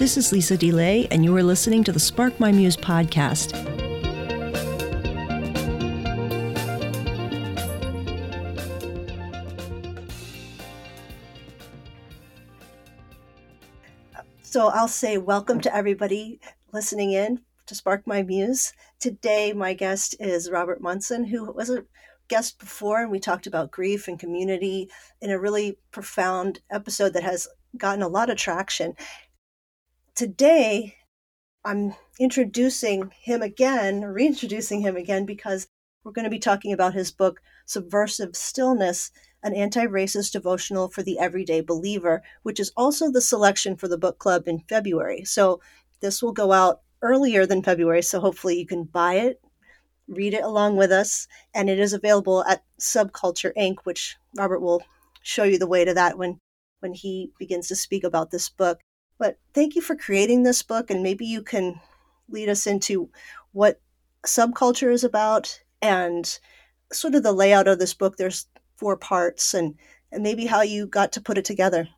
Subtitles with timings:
[0.00, 3.52] This is Lisa DeLay, and you are listening to the Spark My Muse podcast.
[14.40, 16.40] So I'll say welcome to everybody
[16.72, 18.72] listening in to Spark My Muse.
[19.00, 21.84] Today, my guest is Robert Monson, who was a
[22.28, 24.88] guest before, and we talked about grief and community
[25.20, 28.96] in a really profound episode that has gotten a lot of traction.
[30.20, 30.96] Today,
[31.64, 35.66] I'm introducing him again, reintroducing him again, because
[36.04, 41.02] we're going to be talking about his book, Subversive Stillness An Anti Racist Devotional for
[41.02, 45.24] the Everyday Believer, which is also the selection for the book club in February.
[45.24, 45.62] So
[46.02, 49.40] this will go out earlier than February, so hopefully you can buy it,
[50.06, 54.82] read it along with us, and it is available at Subculture Inc., which Robert will
[55.22, 56.38] show you the way to that when
[56.80, 58.80] when he begins to speak about this book.
[59.20, 61.78] But thank you for creating this book, and maybe you can
[62.30, 63.10] lead us into
[63.52, 63.78] what
[64.26, 66.38] subculture is about and
[66.90, 68.16] sort of the layout of this book.
[68.16, 69.74] There's four parts, and
[70.10, 71.88] and maybe how you got to put it together.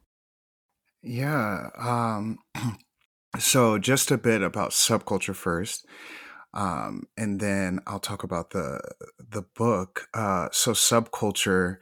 [1.01, 1.69] Yeah.
[1.79, 2.39] Um,
[3.39, 5.87] so just a bit about subculture first.
[6.55, 8.81] Um, and then I'll talk about the
[9.17, 10.09] the book.
[10.13, 11.77] Uh, so subculture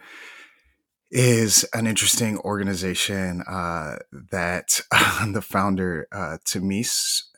[1.10, 3.96] is an interesting organization uh,
[4.30, 4.80] that
[5.32, 7.28] the founder uh, Tamice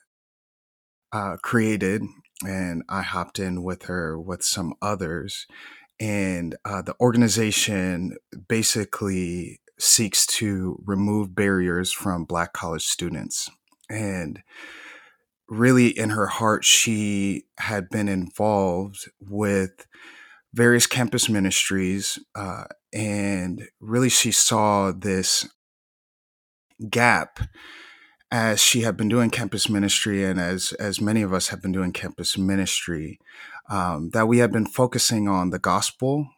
[1.12, 2.02] uh, created,
[2.46, 5.46] and I hopped in with her with some others.
[6.00, 8.16] And uh, the organization
[8.48, 13.50] basically seeks to remove barriers from Black college students.
[13.88, 14.42] And
[15.48, 19.86] really, in her heart, she had been involved with
[20.54, 25.48] various campus ministries uh, and really she saw this
[26.90, 27.40] gap
[28.30, 31.72] as she had been doing campus ministry and as as many of us have been
[31.72, 33.18] doing campus ministry
[33.68, 36.28] um, that we had been focusing on the gospel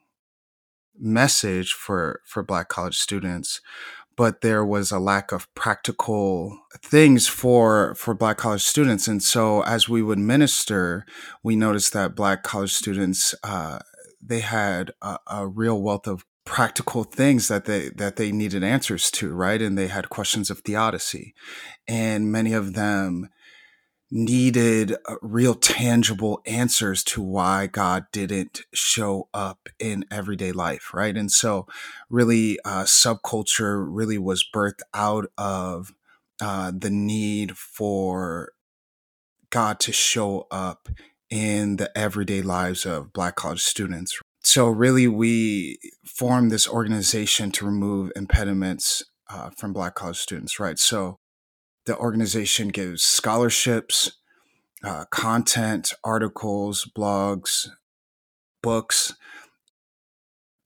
[0.99, 3.61] message for for black college students
[4.17, 9.09] but there was a lack of practical things for for black college students.
[9.09, 11.05] And so as we would minister
[11.43, 13.81] we noticed that black college students uh,
[14.23, 19.11] they had a, a real wealth of practical things that they that they needed answers
[19.11, 19.61] to right?
[19.63, 21.35] And they had questions of theodicy
[21.89, 23.31] and many of them
[24.11, 31.17] needed uh, real tangible answers to why god didn't show up in everyday life right?
[31.17, 31.67] And so
[32.11, 35.95] really uh, subculture really was birthed out of
[36.43, 38.53] uh, the need for
[39.51, 40.89] god to show up
[41.31, 44.21] in the everyday lives of black college students.
[44.43, 45.79] So really we
[46.15, 50.79] formed this organization to remove impediments uh, from black college students right?
[50.79, 51.19] So
[51.87, 54.13] the organization gives scholarships
[54.83, 57.69] uh, content articles blogs
[58.63, 59.15] books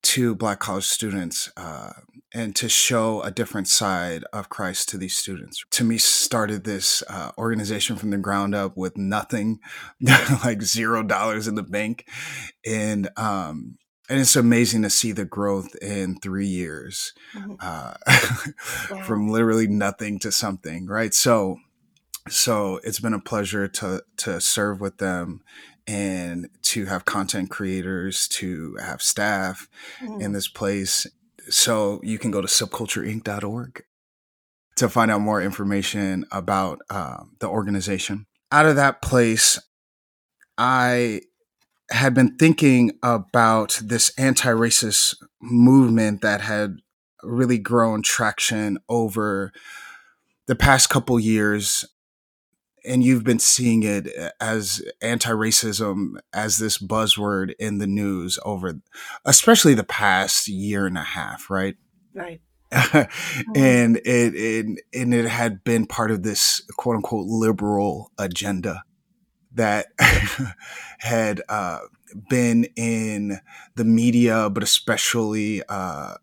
[0.03, 1.91] to black college students uh,
[2.32, 5.64] and to show a different side of christ to these students.
[5.70, 9.58] Tamice, started this uh, organization from the ground up with nothing
[10.44, 12.06] like zero dollars in the bank.
[12.66, 17.54] And um, and it's amazing to see the growth in three years mm-hmm.
[17.60, 17.94] uh,
[18.91, 19.02] wow.
[19.02, 21.58] from literally nothing to something right so
[22.28, 25.42] so it's been a pleasure to to serve with them
[25.88, 29.69] and to have content creators, to have staff
[30.00, 30.20] mm.
[30.20, 31.06] in this place.
[31.48, 33.82] So you can go to subcultureinc.org
[34.76, 38.26] to find out more information about uh, the organization.
[38.52, 39.58] Out of that place,
[40.58, 41.22] I
[41.91, 46.76] had been thinking about this anti racist movement that had
[47.22, 49.53] really grown traction over
[50.47, 51.84] the past couple years
[52.84, 54.09] and you've been seeing it
[54.41, 58.81] as anti-racism as this buzzword in the news over
[59.25, 61.76] especially the past year and a half right?
[62.14, 62.41] Right.
[62.70, 63.52] Mm-hmm.
[63.56, 68.82] and it, it and it had been part of this quote unquote liberal agenda
[69.58, 69.87] that
[70.99, 71.81] had uh,
[72.31, 73.40] been in
[73.75, 76.14] the media, but especially uh,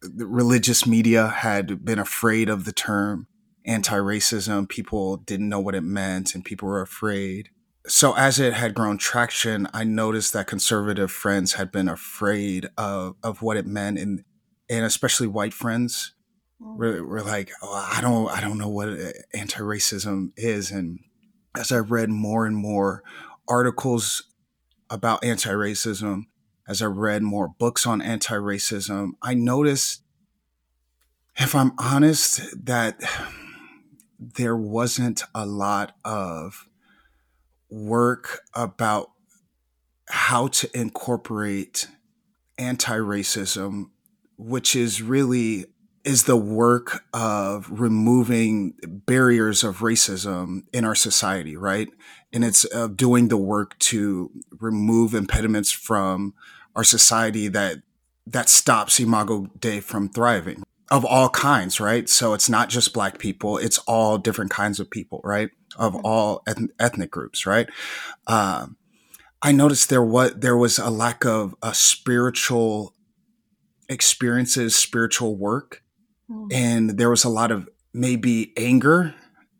[0.00, 3.26] the religious media had been afraid of the term
[3.64, 4.68] anti-racism.
[4.68, 7.48] People didn't know what it meant and people were afraid.
[7.86, 13.16] So as it had grown traction i noticed that conservative friends had been afraid of,
[13.24, 14.22] of what it meant and
[14.70, 16.14] and especially white friends
[16.62, 16.76] mm.
[16.76, 18.88] were, were like oh, i don't i don't know what
[19.34, 20.70] anti-racism is.
[20.70, 21.00] And
[21.56, 23.02] as i read more and more
[23.48, 24.24] articles
[24.90, 26.24] about anti-racism
[26.68, 30.02] as i read more books on anti-racism i noticed
[31.36, 33.00] if i'm honest that
[34.18, 36.68] there wasn't a lot of
[37.70, 39.10] work about
[40.08, 41.88] how to incorporate
[42.58, 43.86] anti-racism
[44.36, 45.66] which is really
[46.04, 48.74] is the work of removing
[49.06, 51.88] barriers of racism in our society right?
[52.32, 56.34] And it's uh, doing the work to remove impediments from
[56.74, 57.78] our society that
[58.26, 62.08] that stops imago Dei from thriving of all kinds right?
[62.08, 65.50] So it's not just black people it's all different kinds of people right?
[65.76, 66.06] Of mm-hmm.
[66.06, 66.44] all
[66.80, 67.68] ethnic groups right?
[68.26, 68.76] Um,
[69.42, 72.94] i noticed there was there was a lack of a spiritual
[73.88, 75.81] experiences spiritual work
[76.32, 76.52] mm.
[76.52, 79.14] and there was a lot of maybe anger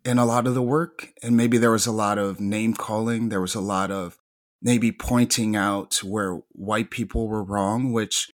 [0.04, 3.28] in a lot of the work and maybe there was a lot of name calling.
[3.28, 4.18] There was a lot of
[4.60, 8.30] maybe pointing out where white people were wrong which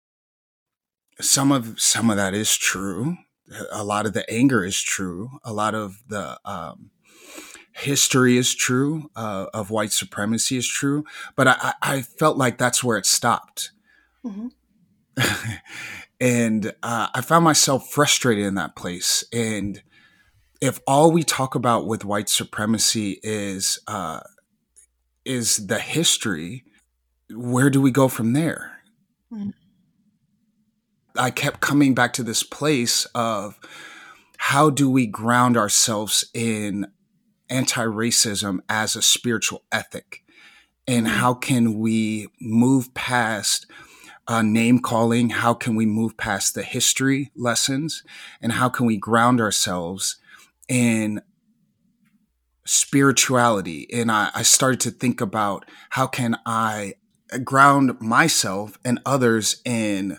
[1.20, 3.16] some of some of that is true.
[3.70, 5.30] A lot of the anger is true.
[5.44, 6.90] A lot of the um,
[7.72, 11.04] history is true uh, of white supremacy is true.
[11.36, 13.70] But i, I felt like that's where it stopped.
[14.24, 14.48] Mm-hmm.
[16.20, 19.82] and uh, i found myself frustrated in that place and
[20.60, 24.20] if all we talk about with white supremacy is uh,
[25.24, 26.64] is the history,
[27.30, 28.80] where do we go from there?
[29.32, 29.52] Mm.
[31.16, 33.58] I kept coming back to this place of
[34.38, 36.86] how do we ground ourselves in
[37.50, 40.22] anti-racism as a spiritual ethic
[40.88, 41.16] and mm-hmm.
[41.16, 43.66] how can we move past
[44.26, 48.02] uh, name calling how can we move past the history lessons
[48.40, 50.16] and how can we ground ourselves
[50.68, 51.20] in
[52.64, 53.86] spirituality?
[53.92, 56.94] And I, I started to think about how can i
[57.42, 60.18] ground myself and others in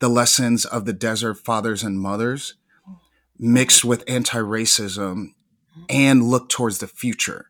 [0.00, 2.54] the lessons of the desert fathers and mothers
[3.38, 5.28] mixed with anti-racism
[5.88, 7.47] and look towards the future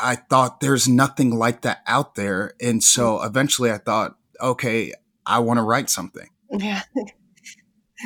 [0.00, 4.92] i thought there's nothing like that out there and so eventually i thought okay
[5.26, 6.82] i want to write something yeah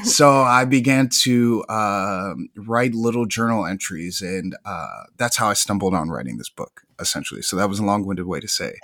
[0.05, 5.95] so I began to uh, write little journal entries, and uh, that's how I stumbled
[5.95, 7.43] on writing this book, essentially.
[7.43, 8.75] So that was a long-winded way to say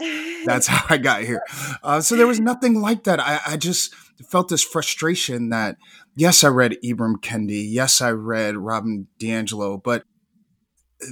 [0.44, 1.42] that's how I got here.
[1.82, 3.20] Uh, so there was nothing like that.
[3.20, 3.94] I, I, just
[4.28, 5.76] felt this frustration that
[6.14, 10.04] yes, I read Ibram Kendi, yes, I read Robin DiAngelo, but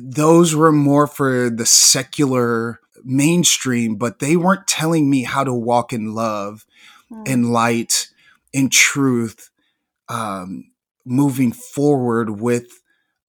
[0.01, 5.93] those were more for the secular mainstream, but they weren't telling me how to walk
[5.93, 6.67] in love,
[7.11, 7.27] mm.
[7.27, 8.09] in light,
[8.53, 9.51] in truth
[10.09, 10.71] um,
[11.05, 12.81] moving forward with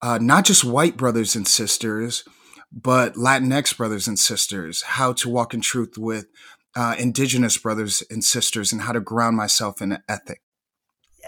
[0.01, 2.24] uh, not just white brothers and sisters,
[2.71, 6.27] but Latinx brothers and sisters, how to walk in truth with
[6.75, 10.42] uh, indigenous brothers and sisters, and how to ground myself in an ethic.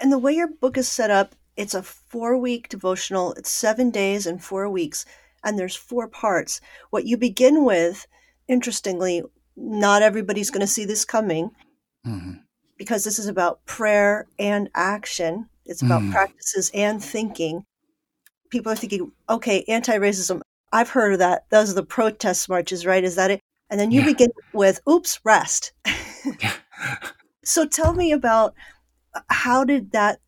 [0.02, 3.92] And the way your book is set up, it's a four week devotional, it's seven
[3.92, 5.06] days and four weeks,
[5.44, 6.62] and there's four parts.
[6.90, 8.08] What you begin with,
[8.48, 9.22] interestingly,
[9.56, 11.52] not everybody's going to see this coming.
[12.08, 12.40] Mm-hmm
[12.80, 15.48] because this is about prayer and action.
[15.66, 16.12] It's about mm.
[16.12, 17.64] practices and thinking.
[18.50, 20.42] People are thinking, okay, anti racism,
[20.72, 21.44] I've heard of that.
[21.52, 23.04] Those are the protest marches, right?
[23.04, 23.42] Is that it?
[23.70, 24.08] And then you yeah.
[24.08, 25.74] begin with, oops, rest.
[27.44, 28.56] so tell me about
[29.14, 30.20] uh, how did that,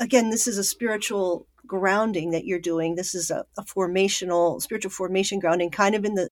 [0.00, 2.96] again, this is a spiritual grounding that you're doing.
[2.96, 6.28] This is a, a formational, spiritual formation grounding, kind of in the,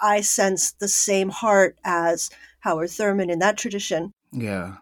[0.00, 4.12] I sense the same heart as Howard Thurman in that tradition.
[4.32, 4.76] Yeah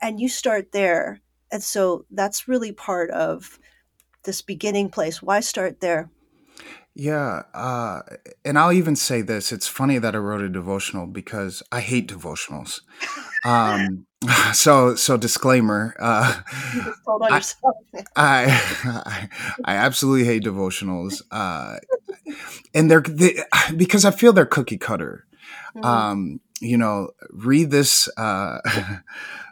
[0.00, 1.20] and you start there
[1.52, 3.58] and so that's really part of
[4.24, 6.10] this beginning place why start there
[6.94, 8.02] yeah uh,
[8.44, 12.08] and i'll even say this it's funny that i wrote a devotional because i hate
[12.08, 12.80] devotionals
[13.44, 14.06] um,
[14.52, 16.42] so so disclaimer uh,
[17.22, 17.42] I,
[18.16, 19.28] I, I,
[19.64, 21.76] I absolutely hate devotionals uh,
[22.74, 23.38] and they're they,
[23.76, 25.26] because i feel they're cookie cutter
[25.74, 25.84] mm.
[25.84, 28.60] um, you know, read this uh,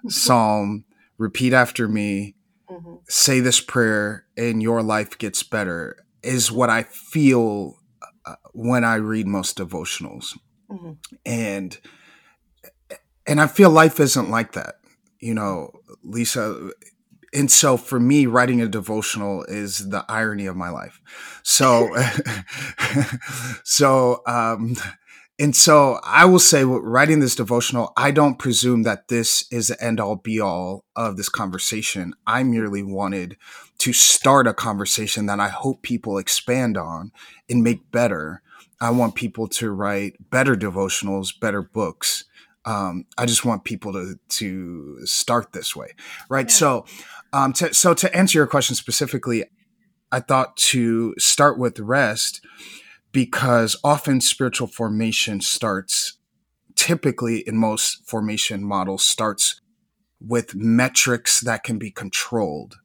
[0.09, 0.85] psalm,
[1.17, 2.35] repeat after me,
[2.71, 2.97] mm-hmm.
[3.09, 7.77] say this prayer, and your life gets better, is what I feel
[8.27, 10.37] uh, when I read most devotionals.
[10.71, 10.93] Mm-hmm.
[11.25, 11.79] And
[13.29, 14.77] and I feel life isn't like that,
[15.21, 15.71] you know,
[16.03, 16.71] Lisa.
[17.35, 21.01] And so for me, writing a devotional is the irony of my life.
[21.43, 21.95] So,
[23.65, 24.77] so, um,
[25.39, 29.83] and so I will say, writing this devotional, I don't presume that this is the
[29.85, 32.15] end all be all of this conversation.
[32.27, 33.37] I merely wanted
[33.79, 37.13] to start a conversation that I hope people expand on
[37.49, 38.43] and make better.
[38.81, 42.25] I want people to write better devotionals, better books.
[42.65, 45.93] Um, I just want people to to start this way,
[46.29, 46.49] right?
[46.49, 46.55] Yeah.
[46.55, 46.85] So,
[47.33, 49.45] um, to, so to answer your question specifically,
[50.11, 52.45] I thought to start with rest
[53.13, 56.19] because often spiritual formation starts
[56.75, 59.61] typically in most formation models starts
[60.21, 62.77] with metrics that can be controlled.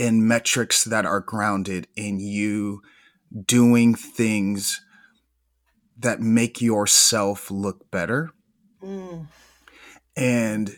[0.00, 2.80] In metrics that are grounded in you
[3.44, 4.80] doing things
[5.98, 8.30] that make yourself look better.
[8.82, 9.26] Mm.
[10.16, 10.74] And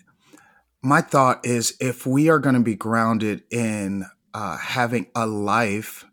[0.82, 6.04] my thought is if we are going to be grounded in uh, having a life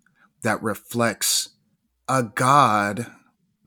[0.43, 1.49] that reflects
[2.07, 3.07] a God,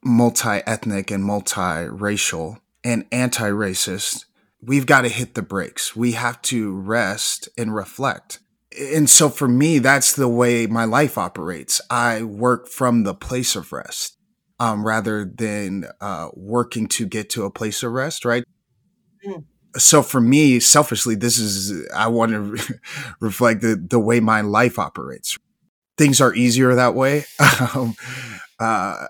[0.04, 4.26] multi ethnic and multiracial and anti racist,
[4.61, 5.96] we've got to hit the brakes.
[5.96, 8.38] We have to rest and reflect.
[8.79, 11.81] And so for me, that's the way my life operates.
[11.91, 14.17] I work from the place of rest
[14.59, 18.45] um, rather than uh, working to get to a place of rest, right?
[19.26, 19.45] Mm.
[19.76, 22.79] So for me, selfishly, this is I want to re-
[23.21, 25.37] reflect the the way my life operates.
[25.99, 27.25] Things are easier that way.
[27.75, 27.95] um,
[28.61, 29.07] uh,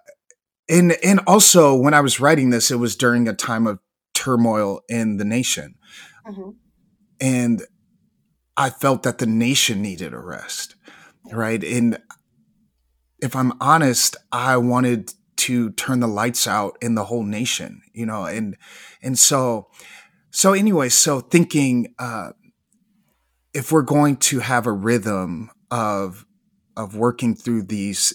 [0.69, 3.78] and and also when I was writing this, it was during a time of
[4.14, 5.75] turmoil in the nation,
[6.26, 6.50] mm-hmm.
[7.21, 7.62] and
[8.56, 10.75] I felt that the nation needed a rest,
[11.30, 11.62] right?
[11.62, 11.99] And
[13.21, 18.06] if I'm honest, I wanted to turn the lights out in the whole nation, you
[18.06, 18.56] know, and
[19.02, 19.68] and so
[20.30, 22.30] so anyway, so thinking uh,
[23.54, 26.26] if we're going to have a rhythm of
[26.76, 28.14] of working through these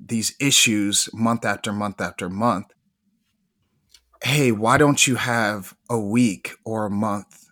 [0.00, 2.66] these issues month after month after month,
[4.22, 7.47] hey, why don't you have a week or a month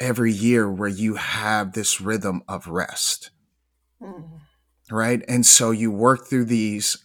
[0.00, 3.30] every year where you have this rhythm of rest?
[4.00, 4.40] Mm.
[4.90, 5.22] Right.
[5.28, 6.98] And so you work through these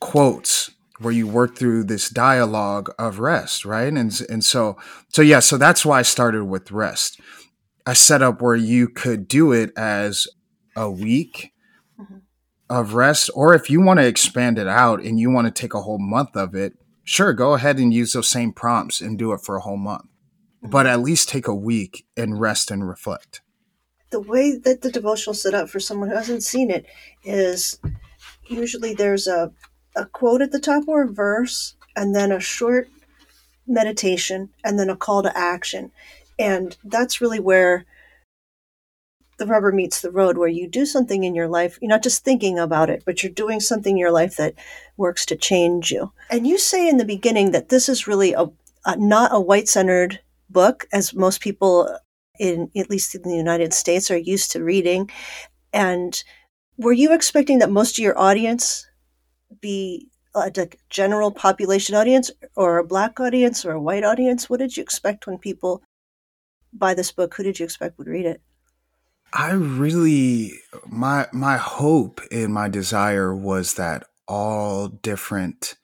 [0.00, 0.70] quotes
[1.02, 3.92] where you work through this dialogue of rest, right?
[3.92, 4.76] And and so
[5.08, 7.20] so yeah, so that's why I started with rest.
[7.86, 10.28] I set up where you could do it as
[10.76, 11.52] a week
[12.00, 12.18] mm-hmm.
[12.70, 15.74] of rest, or if you want to expand it out and you want to take
[15.74, 19.32] a whole month of it, sure, go ahead and use those same prompts and do
[19.32, 20.06] it for a whole month.
[20.62, 23.40] But at least take a week and rest and reflect.
[24.10, 26.86] The way that the devotional set up for someone who hasn't seen it
[27.24, 27.78] is
[28.46, 29.52] usually there's a
[29.96, 32.88] a quote at the top or a verse, and then a short
[33.66, 35.92] meditation, and then a call to action.
[36.38, 37.84] And that's really where
[39.38, 41.78] the rubber meets the road, where you do something in your life.
[41.80, 44.54] You're not just thinking about it, but you're doing something in your life that
[44.96, 46.12] works to change you.
[46.30, 48.46] And you say in the beginning that this is really a,
[48.84, 50.20] a not a white centered
[50.52, 51.88] book, as most people
[52.38, 55.10] in at least in the United States are used to reading.
[55.72, 56.22] And
[56.76, 58.86] were you expecting that most of your audience
[59.60, 60.50] be a
[60.88, 64.48] general population audience or a black audience or a white audience?
[64.48, 65.82] What did you expect when people
[66.72, 67.34] buy this book?
[67.34, 68.40] Who did you expect would read it?
[69.32, 70.52] I really
[70.86, 75.76] my my hope and my desire was that all different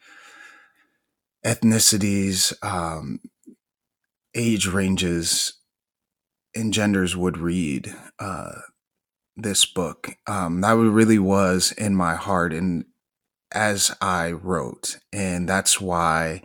[1.44, 3.20] ethnicities, um,
[4.38, 5.52] age ranges,
[6.54, 8.52] and genders would read uh,
[9.37, 10.11] this book.
[10.26, 12.85] Um, that really was in my heart, and
[13.52, 14.99] as I wrote.
[15.12, 16.42] And that's why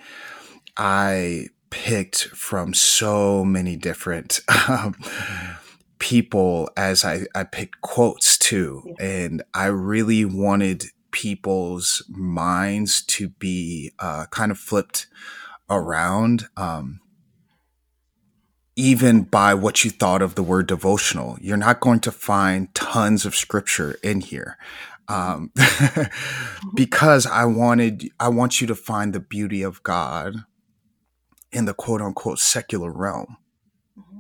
[0.78, 4.96] I picked from so many different um,
[6.00, 8.84] people as I, I picked quotes too.
[9.00, 9.06] Yeah.
[9.06, 15.08] And I really wanted people's minds to be uh, kind of flipped
[15.70, 16.48] around.
[16.58, 17.00] Um,
[18.76, 23.26] even by what you thought of the word devotional, you're not going to find tons
[23.26, 24.58] of scripture in here
[25.08, 25.52] um,
[26.76, 30.36] because I wanted, I want you to find the beauty of God
[31.52, 33.38] in the quote unquote secular realm,
[33.98, 34.20] mm-hmm.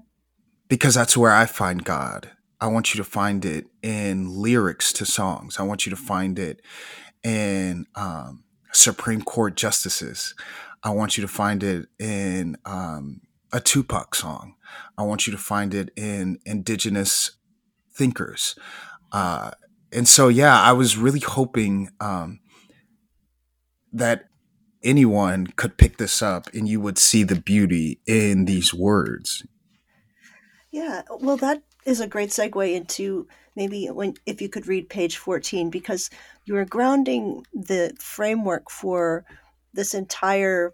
[0.67, 2.29] because that's where I find God.
[2.61, 5.59] I want you to find it in lyrics to songs.
[5.59, 6.61] I want you to find it
[7.23, 10.35] in um, Supreme Court justices.
[10.83, 13.21] I want you to find it in um,
[13.53, 14.55] a Tupac song.
[14.97, 17.37] I want you to find it in indigenous
[17.93, 18.55] thinkers.
[19.11, 19.51] Uh,
[19.91, 22.39] and so yeah, I was really hoping um,
[23.93, 24.25] that
[24.83, 29.45] anyone could pick this up and you would see the beauty in these words.
[30.71, 35.17] Yeah, well, that is a great segue into maybe when if you could read page
[35.17, 36.09] 14 because
[36.45, 39.25] you are grounding the framework for
[39.73, 40.73] this entire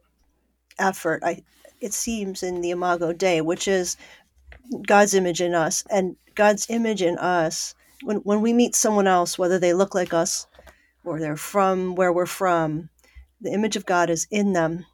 [0.77, 1.41] effort i
[1.81, 3.98] it seems in the imago dei which is
[4.88, 9.38] god's image in us and god's image in us when, when we meet someone else,
[9.38, 10.48] whether they look like us
[11.03, 12.89] or they're from where we're from,
[13.41, 14.86] the image of God is in them.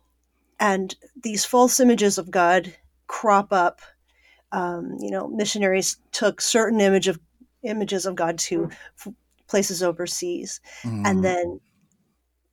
[0.60, 2.74] And these false images of God
[3.08, 3.82] crop up.
[4.52, 7.20] Um, you know, missionaries took certain image of
[7.64, 8.70] images of God to
[9.06, 9.14] f-
[9.48, 11.06] places overseas Mm.
[11.06, 11.60] and then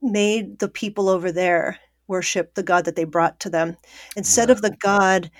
[0.01, 1.79] made the people over there
[2.09, 3.77] worship the God that they brought to them
[4.17, 4.53] instead Yeah.
[4.53, 5.31] of the God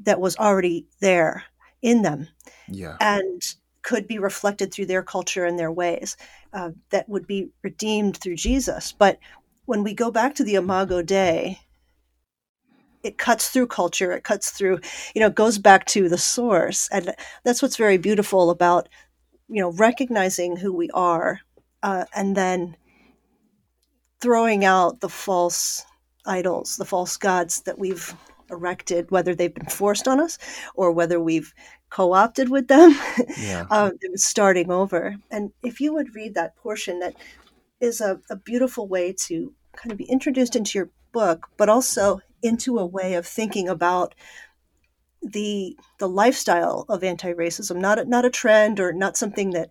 [0.00, 1.44] that was already there
[1.80, 2.28] in them
[2.68, 2.96] Yeah.
[3.00, 3.42] and
[3.82, 6.16] could be reflected through their culture and their ways
[6.52, 8.92] uh, that would be redeemed through Jesus.
[8.92, 9.18] But
[9.64, 11.58] when we go back to the Imago Dei,
[13.02, 14.78] it cuts through culture, it cuts through,
[15.14, 16.88] you know, it goes back to the source.
[16.92, 17.14] And
[17.44, 18.88] that's what's very beautiful about,
[19.48, 21.40] you know, recognizing who we are
[21.82, 22.76] uh, and then
[24.20, 25.84] throwing out the false
[26.26, 28.14] idols, the false gods that we've
[28.50, 30.38] erected, whether they've been forced on us
[30.74, 31.54] or whether we've
[31.90, 32.94] co opted with them.
[33.38, 33.66] Yeah.
[33.70, 35.16] um, it was starting over.
[35.30, 37.14] And if you would read that portion, that
[37.80, 42.20] is a, a beautiful way to kind of be introduced into your book, but also
[42.42, 44.14] into a way of thinking about
[45.22, 49.70] the the lifestyle of anti-racism, not a, not a trend or not something that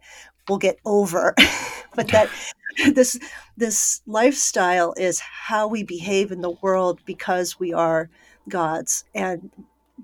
[0.52, 1.34] we'll get over,
[1.96, 2.30] but that
[2.94, 3.18] this
[3.58, 8.10] this lifestyle is how we behave in the world because we are
[8.50, 9.50] gods and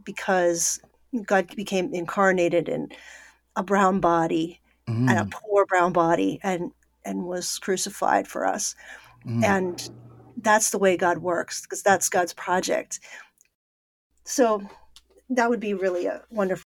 [0.06, 0.80] because
[1.26, 2.90] God became incarnated in
[3.58, 4.62] a brown body
[5.10, 5.32] and a Mm.
[5.32, 6.72] poor brown body and
[7.06, 8.76] and was crucified for us
[9.26, 9.44] Mm.
[9.44, 9.90] and
[10.38, 13.00] that's the way God works because that's God's project
[14.26, 14.64] so
[15.30, 16.64] that would be really a wonderful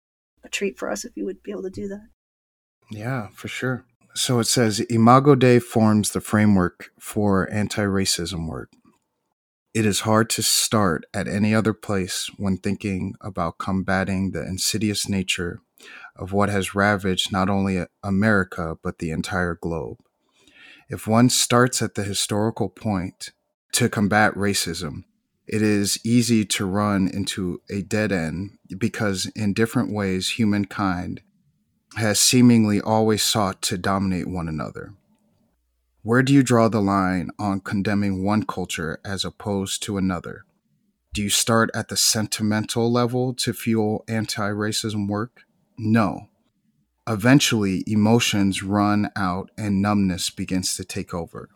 [0.51, 2.09] treat for us if you would be able to do that
[2.91, 3.85] Yeah, for sure.
[4.15, 8.71] So it says Imago Dei forms the framework for anti racism work.
[9.75, 15.09] It is hard to start at any other place when thinking about combating the insidious
[15.09, 15.61] nature
[16.15, 19.99] of what has ravaged not only America, but the entire globe.
[20.89, 23.31] If one starts at the historical point
[23.73, 25.05] to combat racism,
[25.47, 31.21] it is easy to run into a dead end because, in different ways, humankind
[31.97, 34.95] has seemingly always sought to dominate one another.
[36.03, 40.45] Where do you draw the line on condemning one culture as opposed to another?
[41.15, 45.43] Do you start at the sentimental level to fuel anti racism work?
[45.79, 46.29] No.
[47.09, 51.49] Eventually, emotions run out and numbness begins to take over.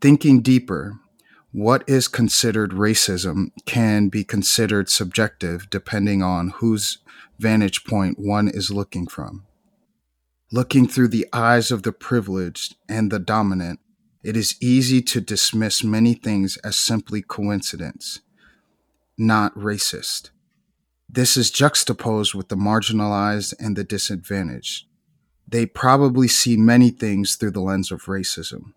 [0.00, 1.00] Thinking deeper,
[1.52, 6.98] what is considered racism can be considered subjective depending on whose
[7.38, 9.44] vantage point one is looking from.
[10.52, 13.80] Looking through the eyes of the privileged and the dominant,
[14.22, 18.20] it is easy to dismiss many things as simply coincidence,
[19.18, 20.30] not racist.
[21.08, 24.86] This is juxtaposed with the marginalized and the disadvantaged.
[25.46, 28.72] They probably see many things through the lens of racism.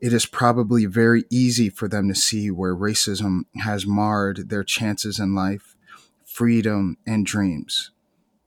[0.00, 5.18] It is probably very easy for them to see where racism has marred their chances
[5.18, 5.76] in life,
[6.24, 7.90] freedom, and dreams.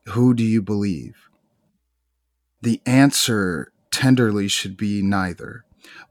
[0.10, 1.29] Who do you believe?
[2.62, 5.64] The answer tenderly should be neither.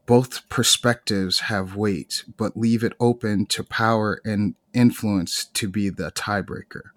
[0.05, 6.11] Both perspectives have weight, but leave it open to power and influence to be the
[6.11, 6.91] tiebreaker.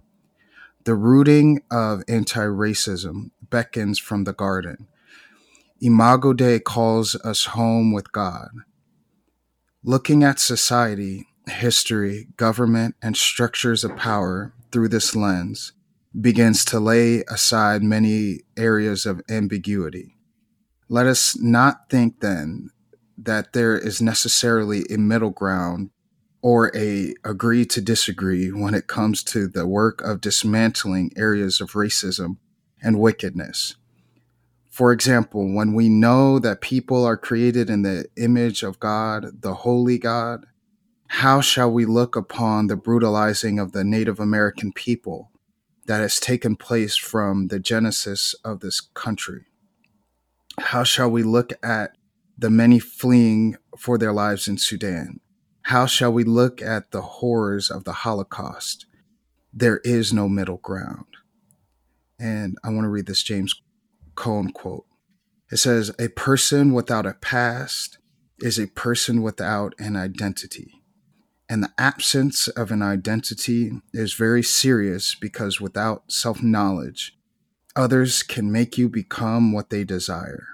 [0.85, 4.87] The rooting of anti racism beckons from the garden.
[5.79, 8.49] Imago Dei calls us home with God.
[9.83, 15.73] Looking at society, history, government, and structures of power through this lens
[16.19, 20.15] begins to lay aside many areas of ambiguity.
[20.87, 22.69] Let us not think then
[23.17, 25.89] that there is necessarily a middle ground
[26.41, 31.71] or a agree to disagree when it comes to the work of dismantling areas of
[31.71, 32.37] racism
[32.81, 33.75] and wickedness.
[34.69, 39.53] For example, when we know that people are created in the image of God, the
[39.53, 40.45] holy God,
[41.07, 45.31] how shall we look upon the brutalizing of the Native American people
[45.85, 49.45] that has taken place from the genesis of this country?
[50.59, 51.97] How shall we look at
[52.37, 55.19] the many fleeing for their lives in Sudan?
[55.63, 58.85] How shall we look at the horrors of the Holocaust?
[59.53, 61.05] There is no middle ground.
[62.19, 63.53] And I want to read this James
[64.15, 64.85] Cone quote.
[65.51, 67.97] It says, A person without a past
[68.39, 70.82] is a person without an identity.
[71.53, 77.15] And the absence of an identity is very serious because without self knowledge,
[77.75, 80.47] others can make you become what they desire.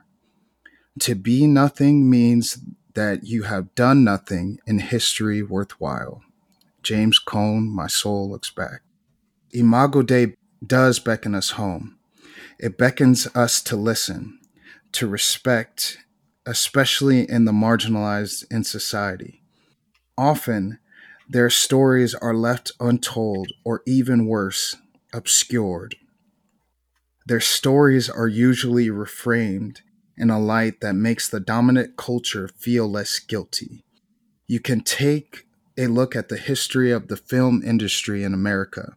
[1.00, 2.60] To be nothing means
[2.96, 6.22] that you have done nothing in history worthwhile.
[6.84, 8.82] James Cone, My Soul Looks Back.
[9.54, 10.36] Imago Dei
[10.68, 11.98] does beckon us home.
[12.60, 14.38] It beckons us to listen,
[14.92, 16.00] to respect,
[16.46, 19.44] especially in the marginalized in society.
[20.18, 20.78] Often,
[21.32, 24.76] their stories are left untold or even worse,
[25.14, 25.96] obscured.
[27.28, 29.82] Their stories are usually reframed
[30.18, 33.84] in a light that makes the dominant culture feel less guilty.
[34.48, 35.46] You can take
[35.78, 38.96] a look at the history of the film industry in America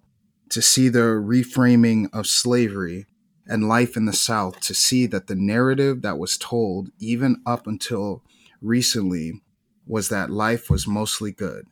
[0.49, 3.07] to see the reframing of slavery
[3.47, 7.66] and life in the South, to see that the narrative that was told, even up
[7.66, 8.23] until
[8.62, 9.42] recently,
[9.87, 11.66] was that life was mostly good.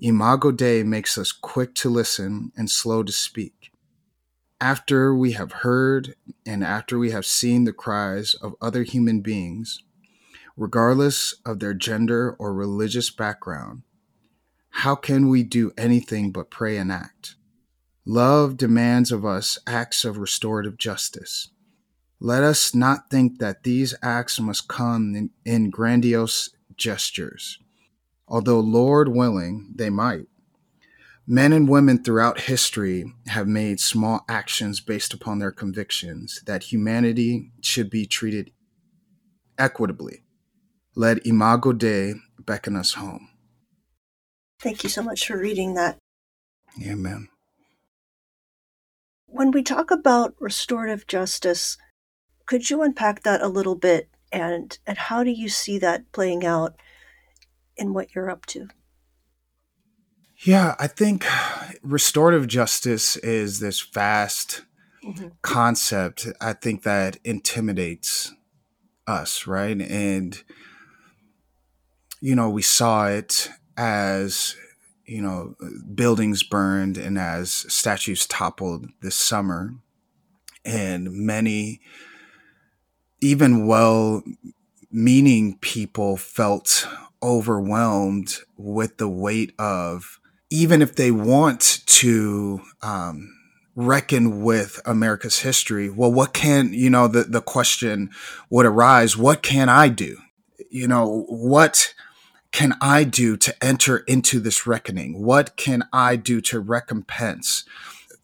[0.00, 3.72] Imago Dei makes us quick to listen and slow to speak.
[4.60, 6.14] After we have heard
[6.46, 9.82] and after we have seen the cries of other human beings,
[10.56, 13.82] regardless of their gender or religious background,
[14.70, 17.34] how can we do anything but pray and act?
[18.04, 21.50] Love demands of us acts of restorative justice.
[22.20, 27.58] Let us not think that these acts must come in, in grandiose gestures,
[28.28, 30.26] although, Lord willing, they might.
[31.26, 37.50] Men and women throughout history have made small actions based upon their convictions that humanity
[37.60, 38.50] should be treated
[39.58, 40.22] equitably.
[40.94, 43.28] Let Imago Dei beckon us home.
[44.60, 45.98] Thank you so much for reading that.
[46.82, 47.28] Amen.
[49.26, 51.76] When we talk about restorative justice,
[52.46, 56.44] could you unpack that a little bit and and how do you see that playing
[56.44, 56.74] out
[57.78, 58.68] in what you're up to?
[60.40, 61.26] Yeah, I think
[61.82, 64.62] restorative justice is this vast
[65.04, 65.28] mm-hmm.
[65.42, 66.28] concept.
[66.40, 68.32] I think that intimidates
[69.06, 69.80] us, right?
[69.80, 70.40] And,
[72.20, 74.54] you know, we saw it as,
[75.06, 75.54] you know,
[75.94, 79.74] buildings burned and as statues toppled this summer.
[80.64, 81.80] And many,
[83.20, 84.22] even well
[84.90, 86.86] meaning people felt
[87.22, 93.34] overwhelmed with the weight of even if they want to um,
[93.74, 98.10] reckon with America's history, well, what can, you know, the, the question
[98.50, 100.18] would arise, what can I do?
[100.70, 101.94] You know, what
[102.50, 105.22] can I do to enter into this reckoning?
[105.22, 107.64] What can I do to recompense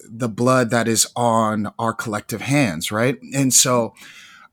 [0.01, 3.19] the blood that is on our collective hands, right?
[3.35, 3.95] And so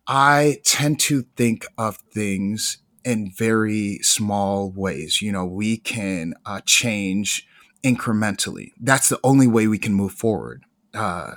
[0.08, 5.22] I tend to think of things in very small ways.
[5.22, 7.48] You know, we can uh, change
[7.84, 8.72] incrementally.
[8.80, 10.64] That's the only way we can move forward.
[10.94, 11.36] Uh,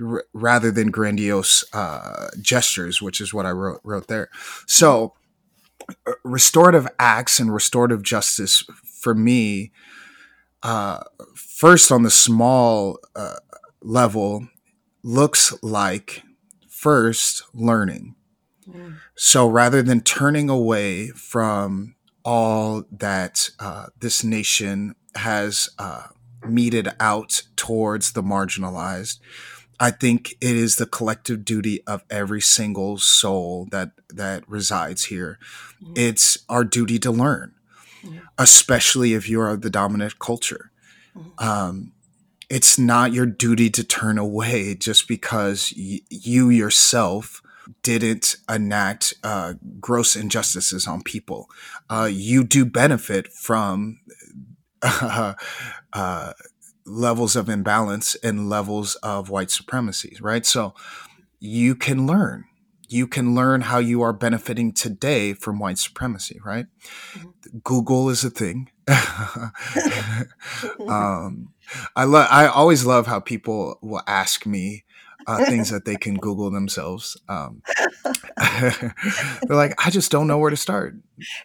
[0.00, 4.30] r- rather than grandiose uh, gestures, which is what I wrote wrote there.
[4.66, 5.14] So,
[6.06, 9.72] uh, restorative acts and restorative justice for me,
[10.62, 11.00] uh,
[11.34, 13.36] first on the small uh,
[13.82, 14.48] level,
[15.02, 16.22] looks like
[16.68, 18.15] first learning.
[18.68, 18.96] Mm.
[19.14, 26.08] So rather than turning away from all that uh, this nation has uh,
[26.44, 29.20] meted out towards the marginalized.
[29.78, 35.38] I think it is the collective duty of every single soul that that resides here.
[35.82, 35.92] Mm-hmm.
[35.96, 37.54] It's our duty to learn,
[38.02, 38.18] mm-hmm.
[38.38, 40.72] especially if you are the dominant culture.
[41.16, 41.44] Mm-hmm.
[41.44, 41.92] Um,
[42.48, 47.42] it's not your duty to turn away just because y- you yourself
[47.82, 51.48] didn't enact uh, gross injustices on people.
[51.90, 54.00] Uh, you do benefit from
[54.82, 55.34] uh,
[55.92, 56.32] uh,
[56.84, 60.46] levels of imbalance and levels of white supremacy, right?
[60.46, 60.74] So
[61.40, 62.44] you can learn.
[62.88, 66.66] You can learn how you are benefiting today from white supremacy, right?
[67.14, 67.58] Mm-hmm.
[67.64, 68.70] Google is a thing.
[70.88, 71.52] um,
[71.96, 72.28] I love.
[72.30, 74.84] I always love how people will ask me
[75.26, 77.16] uh, things that they can Google themselves.
[77.28, 77.62] Um,
[78.36, 78.92] they're
[79.48, 80.94] like, I just don't know where to start.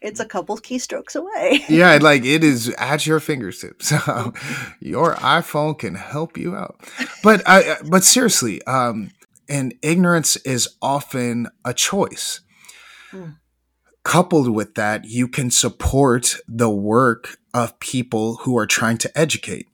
[0.01, 1.63] It's a couple keystrokes away.
[1.69, 3.91] yeah, like it is at your fingertips.
[4.01, 4.33] So
[4.79, 6.79] your iPhone can help you out.
[7.23, 9.11] But I, but seriously, um,
[9.49, 12.41] and ignorance is often a choice.
[13.11, 13.31] Hmm.
[14.03, 19.67] Coupled with that, you can support the work of people who are trying to educate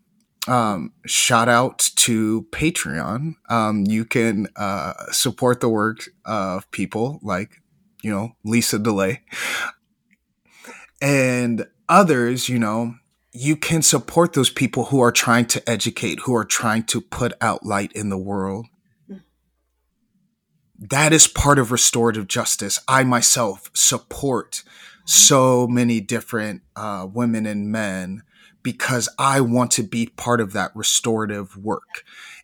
[0.47, 3.35] um, shout out to Patreon.
[3.49, 7.61] Um, you can uh, support the work of people like,
[8.01, 9.21] you know, Lisa DeLay
[11.01, 12.95] and others, you know,
[13.31, 17.33] you can support those people who are trying to educate, who are trying to put
[17.39, 18.65] out light in the world.
[20.79, 22.79] That is part of restorative justice.
[22.87, 24.63] I myself support
[25.05, 28.23] so many different uh, women and men
[28.67, 32.03] because I want to be part of that restorative work.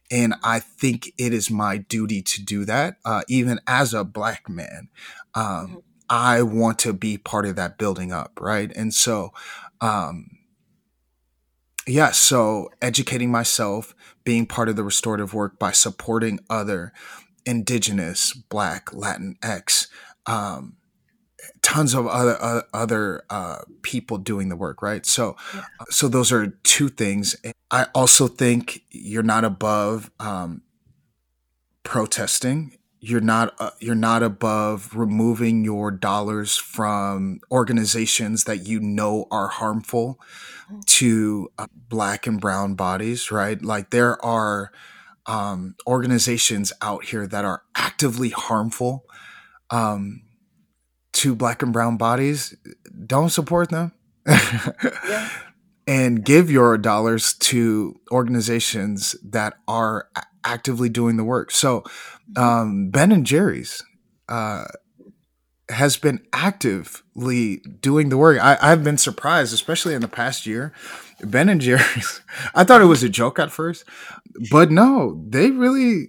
[0.10, 4.48] And I think it is my duty to do that, uh, even as a black
[4.48, 4.88] man.
[5.36, 5.78] Um, mm-hmm.
[6.10, 8.72] I want to be part of that building up, right?
[8.74, 9.34] And so,
[9.82, 10.30] um,
[11.86, 16.94] yeah, so educating myself, being part of the restorative work by supporting other
[17.46, 19.90] indigenous, black, Latin X
[20.26, 20.78] um,
[21.64, 25.06] tons of other uh, other uh, people doing the work, right?
[25.06, 25.64] So, yeah.
[25.90, 27.36] so those are two things.
[27.72, 30.62] I also think you're not above um,
[31.82, 32.78] protesting.
[33.00, 39.48] You're not uh, you're not above removing your dollars from organizations that you know are
[39.48, 40.20] harmful
[40.72, 40.86] mm.
[40.86, 43.62] to uh, black and brown bodies, right?
[43.62, 44.72] Like there are
[45.26, 49.06] um, organizations out here that are actively harmful.
[49.70, 50.22] Um,
[51.24, 52.54] to black and brown bodies,
[53.08, 53.94] don't support them.
[54.28, 55.30] yeah.
[55.86, 60.08] And give your dollars to organizations that are
[60.46, 61.52] actively doing the work.
[61.52, 62.42] So, mm-hmm.
[62.42, 63.84] um, Ben and Jerry's
[64.30, 64.64] uh,
[65.68, 68.40] has been actively doing the work.
[68.42, 70.72] I, I've been surprised, especially in the past year.
[71.22, 72.22] Ben and Jerry's,
[72.56, 73.84] I thought it was a joke at first,
[74.52, 76.08] but no, they really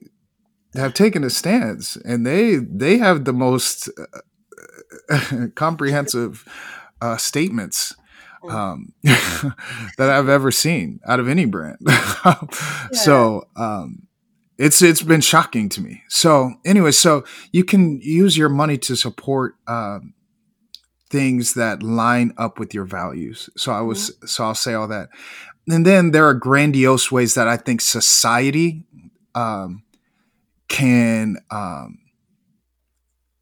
[0.76, 4.18] have taken a stance and they they have the most uh,
[5.54, 6.44] comprehensive
[7.00, 7.94] uh, statements
[8.42, 8.52] mm.
[8.52, 8.92] um,
[9.98, 11.78] that I've ever seen out of any brand.
[11.86, 12.34] yeah.
[12.92, 14.06] So um,
[14.58, 16.02] it's it's been shocking to me.
[16.08, 20.14] So anyway, so you can use your money to support um,
[21.10, 23.50] things that line up with your values.
[23.56, 24.26] So I was mm-hmm.
[24.26, 25.08] so I'll say all that,
[25.68, 28.84] and then there are grandiose ways that I think society
[29.34, 29.82] um,
[30.68, 31.98] can um,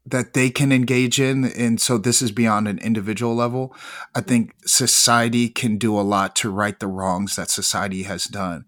[0.05, 3.75] that they can engage in and so this is beyond an individual level
[4.13, 8.65] i think society can do a lot to right the wrongs that society has done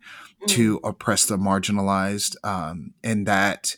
[0.47, 3.75] to oppress the marginalized um, and that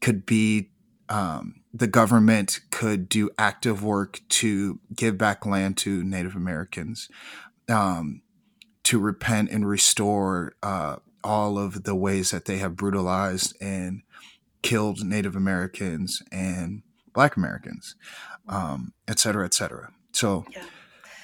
[0.00, 0.70] could be
[1.08, 7.08] um, the government could do active work to give back land to native americans
[7.68, 8.20] um,
[8.82, 14.02] to repent and restore uh, all of the ways that they have brutalized and
[14.62, 16.82] killed native americans and
[17.18, 17.96] Black Americans,
[18.48, 19.90] um, et cetera, et cetera.
[20.12, 20.62] So, yeah.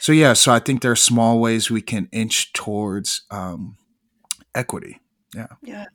[0.01, 3.77] so yeah, so I think there are small ways we can inch towards um,
[4.57, 4.99] equity.
[5.37, 5.53] Yeah.
[5.63, 5.87] Yeah.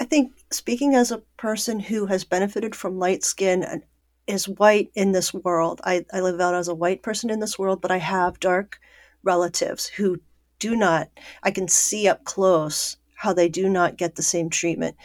[0.00, 3.82] I think speaking as a person who has benefited from light skin and
[4.26, 7.58] is white in this world, I, I live out as a white person in this
[7.58, 8.78] world, but I have dark
[9.24, 10.16] relatives who
[10.58, 11.10] do not,
[11.42, 14.96] I can see up close how they do not get the same treatment.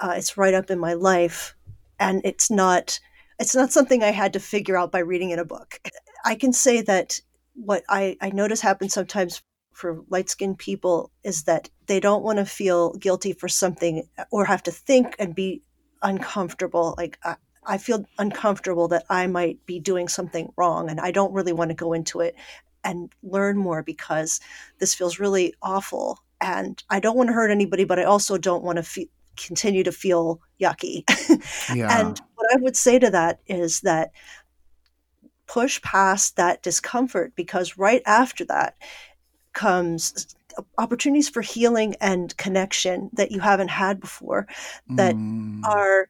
[0.00, 1.54] Uh, it's right up in my life.
[2.00, 2.98] And it's not
[3.40, 5.80] it's not something I had to figure out by reading in a book.
[6.24, 7.18] I can say that
[7.54, 12.38] what I, I notice happens sometimes for light skinned people is that they don't want
[12.38, 15.62] to feel guilty for something or have to think and be
[16.02, 16.94] uncomfortable.
[16.98, 21.32] Like, I, I feel uncomfortable that I might be doing something wrong and I don't
[21.32, 22.36] really want to go into it
[22.84, 24.40] and learn more because
[24.78, 28.64] this feels really awful and I don't want to hurt anybody, but I also don't
[28.64, 31.04] want to feel continue to feel yucky.
[31.74, 32.00] Yeah.
[32.00, 32.20] and
[32.52, 34.12] I would say to that is that
[35.46, 38.76] push past that discomfort because right after that
[39.52, 40.34] comes
[40.78, 44.46] opportunities for healing and connection that you haven't had before
[44.90, 45.64] that mm.
[45.64, 46.08] are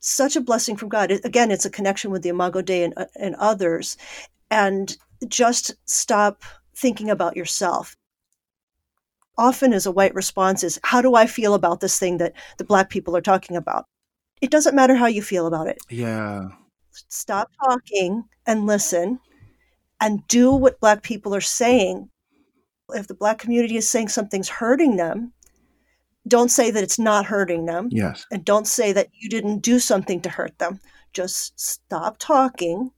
[0.00, 1.10] such a blessing from God.
[1.10, 3.96] Again, it's a connection with the Imago Dei and, uh, and others.
[4.50, 4.96] And
[5.28, 6.42] just stop
[6.74, 7.96] thinking about yourself
[9.38, 12.64] often as a white response is how do i feel about this thing that the
[12.64, 13.86] black people are talking about
[14.42, 15.78] it doesn't matter how you feel about it.
[15.88, 16.48] Yeah.
[17.08, 19.18] Stop talking and listen
[20.00, 22.10] and do what black people are saying.
[22.90, 25.32] If the black community is saying something's hurting them
[26.28, 27.88] don't say that it's not hurting them.
[27.90, 28.26] Yes.
[28.30, 30.80] And don't say that you didn't do something to hurt them.
[31.12, 32.90] Just stop talking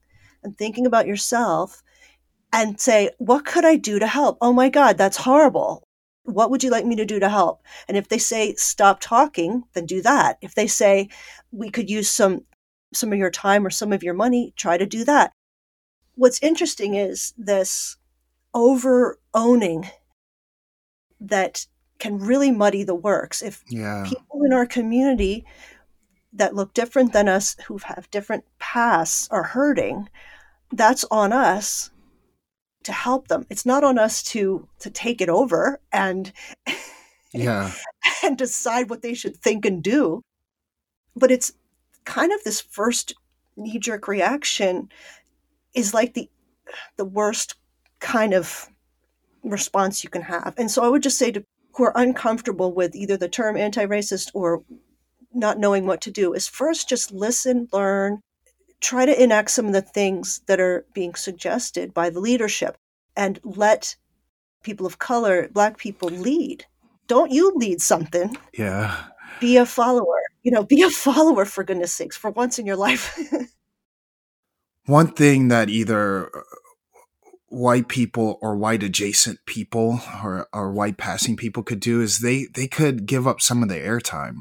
[0.42, 1.82] and thinking about yourself
[2.52, 4.38] and say what could i do to help?
[4.40, 5.83] Oh my god that's horrible
[6.24, 7.62] what would you like me to do to help?
[7.86, 10.38] And if they say stop talking, then do that.
[10.40, 11.08] If they say
[11.52, 12.44] we could use some
[12.92, 15.32] some of your time or some of your money, try to do that.
[16.14, 17.96] What's interesting is this
[18.54, 19.88] over owning
[21.20, 21.66] that
[21.98, 23.42] can really muddy the works.
[23.42, 24.04] If yeah.
[24.06, 25.44] people in our community
[26.32, 30.08] that look different than us, who have different pasts, are hurting,
[30.72, 31.90] that's on us
[32.84, 33.46] to help them.
[33.50, 36.32] It's not on us to to take it over and
[37.32, 37.72] yeah
[38.22, 40.22] and decide what they should think and do.
[41.16, 41.52] But it's
[42.04, 43.14] kind of this first
[43.56, 44.88] knee jerk reaction
[45.74, 46.30] is like the
[46.96, 47.56] the worst
[48.00, 48.68] kind of
[49.42, 50.54] response you can have.
[50.56, 51.44] And so I would just say to
[51.74, 54.62] who are uncomfortable with either the term anti-racist or
[55.32, 58.20] not knowing what to do is first just listen, learn,
[58.80, 62.76] try to enact some of the things that are being suggested by the leadership
[63.16, 63.96] and let
[64.62, 66.64] people of color, black people lead.
[67.06, 68.36] Don't you lead something.
[68.52, 69.04] Yeah.
[69.40, 70.22] Be a follower.
[70.42, 73.18] You know, be a follower for goodness sakes, for once in your life.
[74.86, 76.40] one thing that either uh,
[77.48, 82.46] white people or white adjacent people or, or white passing people could do is they
[82.54, 84.38] they could give up some of the airtime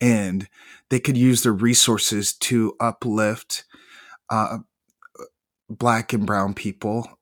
[0.00, 0.48] and
[0.90, 3.64] they could use their resources to uplift
[4.30, 4.58] uh,
[5.68, 7.16] black and brown people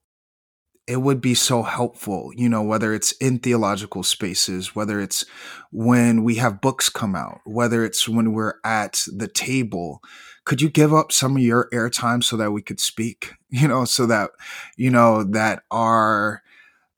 [0.87, 5.25] it would be so helpful, you know, whether it's in theological spaces, whether it's
[5.73, 10.03] when we have books come out, whether it's when we're at the table.
[10.45, 13.87] Could you give up some of your airtime so that we could speak, you know,
[13.87, 14.31] so that,
[14.77, 16.43] you know, that our,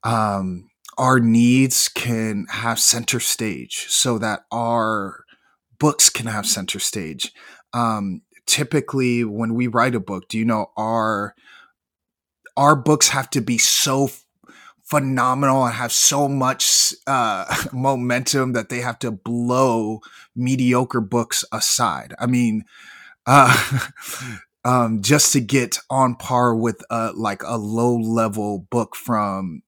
[0.02, 5.25] um, our needs can have center stage so that our
[5.78, 7.32] books can have center stage.
[7.72, 11.34] Um, typically when we write a book, do you know our,
[12.56, 14.08] our books have to be so
[14.86, 20.00] phenomenal and have so much uh, momentum that they have to blow
[20.34, 22.14] mediocre books aside.
[22.18, 22.64] I mean,
[23.26, 23.80] uh,
[24.64, 29.62] um, just to get on par with uh, like a low level book from,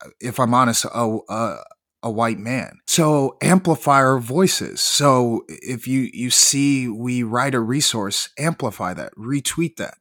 [0.00, 1.64] uh, if I'm honest, a, a,
[2.02, 2.78] a white man.
[2.86, 4.80] So amplify our voices.
[4.80, 9.94] So if you you see we write a resource, amplify that, retweet that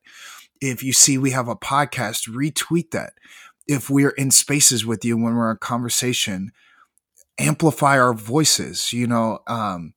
[0.62, 3.14] if you see we have a podcast, retweet that.
[3.68, 6.52] If we're in spaces with you when we're in conversation,
[7.40, 8.94] amplify our voices.
[8.94, 9.94] You know, um,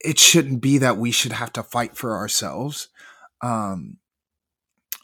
[0.00, 2.88] it shouldn't be that we should have to fight for ourselves
[3.40, 3.98] um,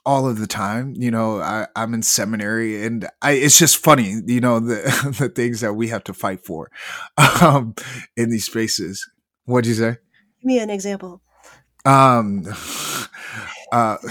[0.06, 0.94] all of the time.
[0.96, 4.20] You know, I, am in seminary, and I, it's just funny.
[4.26, 6.70] You know, the the things that we have to fight for
[7.40, 7.74] um,
[8.16, 9.08] in these spaces.
[9.44, 9.98] What'd you say?
[10.40, 11.20] Give me an example.
[11.84, 12.46] Um,
[13.72, 13.96] uh,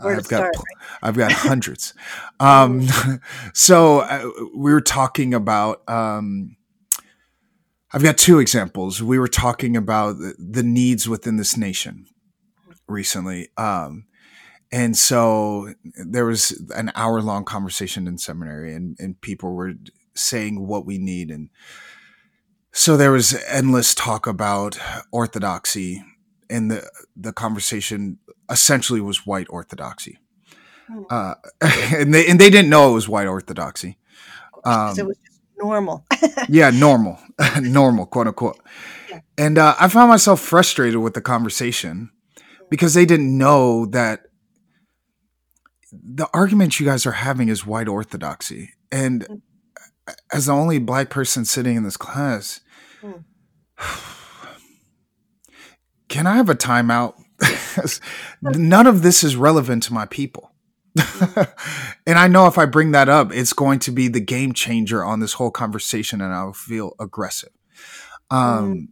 [0.00, 0.98] I've got start, right?
[1.02, 1.94] I've got hundreds.
[2.40, 2.88] Um,
[3.54, 5.88] so uh, we were talking about.
[5.88, 6.56] Um,
[7.92, 9.02] I've got two examples.
[9.02, 12.06] We were talking about the, the needs within this nation
[12.86, 13.48] recently.
[13.56, 14.04] Um,
[14.72, 15.74] and so
[16.06, 19.74] there was an hour long conversation in seminary, and, and people were
[20.14, 21.30] saying what we need.
[21.30, 21.50] And
[22.72, 24.78] so there was endless talk about
[25.12, 26.04] orthodoxy
[26.50, 28.18] and the the conversation
[28.50, 30.18] essentially was white orthodoxy,
[30.88, 31.04] hmm.
[31.08, 33.96] uh, and they and they didn't know it was white orthodoxy.
[34.64, 35.16] Um, it was
[35.56, 36.04] normal.
[36.48, 37.18] yeah, normal,
[37.62, 38.58] normal, quote unquote.
[39.08, 39.20] Yeah.
[39.38, 42.10] And uh, I found myself frustrated with the conversation
[42.68, 44.26] because they didn't know that
[45.92, 49.40] the argument you guys are having is white orthodoxy, and mm.
[50.32, 52.60] as the only black person sitting in this class.
[53.02, 53.24] Mm
[56.10, 57.14] can I have a timeout?
[58.42, 60.52] None of this is relevant to my people.
[62.06, 65.04] and I know if I bring that up, it's going to be the game changer
[65.04, 67.52] on this whole conversation, and I'll feel aggressive.
[68.30, 68.90] Um,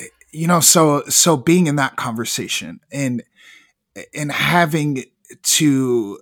[0.00, 0.06] mm.
[0.32, 3.22] you know, so so being in that conversation and
[4.14, 5.04] and having
[5.42, 6.18] to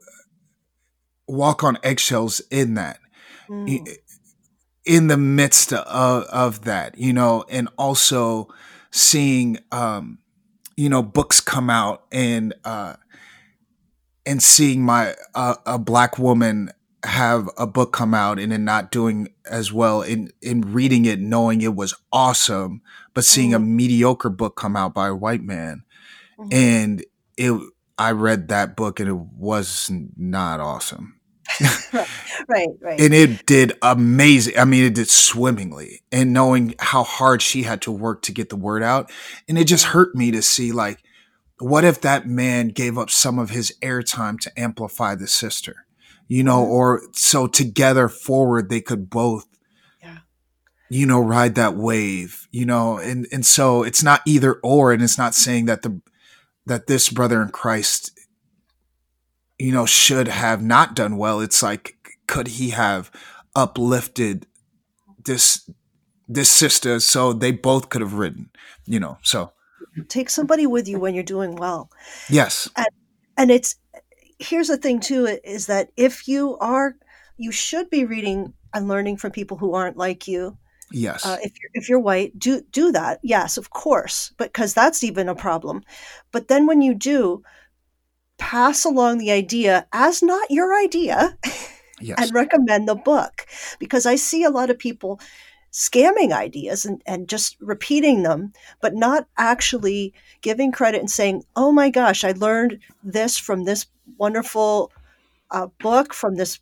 [1.26, 2.98] walk on eggshells in that,
[3.48, 3.86] mm.
[4.84, 8.48] in the midst of, of that, you know, and also
[8.90, 10.18] seeing um,
[10.76, 12.94] you know books come out and uh,
[14.26, 16.70] and seeing my uh, a black woman
[17.04, 21.18] have a book come out and then not doing as well in in reading it
[21.20, 22.82] knowing it was awesome
[23.14, 23.62] but seeing mm-hmm.
[23.62, 25.82] a mediocre book come out by a white man
[26.38, 26.48] mm-hmm.
[26.52, 27.04] and
[27.36, 27.52] it
[28.00, 31.20] I read that book and it was not awesome
[32.48, 33.00] right, right.
[33.00, 34.58] And it did amazing.
[34.58, 36.02] I mean, it did swimmingly.
[36.12, 39.10] And knowing how hard she had to work to get the word out.
[39.48, 41.02] And it just hurt me to see, like,
[41.58, 45.86] what if that man gave up some of his airtime to amplify the sister?
[46.28, 49.46] You know, or so together forward they could both
[50.92, 55.00] you know ride that wave you know and and so it's not either or and
[55.00, 56.00] it's not saying that the
[56.66, 58.12] that this brother in christ
[59.60, 61.40] you know, should have not done well.
[61.40, 61.94] It's like,
[62.26, 63.10] could he have
[63.54, 64.46] uplifted
[65.24, 65.68] this
[66.26, 68.48] this sister so they both could have ridden,
[68.86, 69.18] you know?
[69.22, 69.52] So
[70.08, 71.90] take somebody with you when you're doing well.
[72.30, 72.70] Yes.
[72.74, 72.86] And,
[73.36, 73.76] and it's
[74.38, 76.96] here's the thing too is that if you are
[77.36, 80.56] you should be reading and learning from people who aren't like you.
[80.92, 81.24] Yes.
[81.24, 83.20] Uh, if you're if you're white, do do that.
[83.22, 85.82] Yes, of course, because that's even a problem.
[86.32, 87.42] But then when you do,
[88.38, 91.36] pass along the idea as not your idea
[92.00, 92.18] yes.
[92.20, 93.46] and recommend the book
[93.78, 95.20] because I see a lot of people
[95.72, 101.70] scamming ideas and, and just repeating them, but not actually giving credit and saying, oh
[101.70, 103.86] my gosh, I learned this from this
[104.18, 104.90] wonderful
[105.50, 106.58] uh, book, from this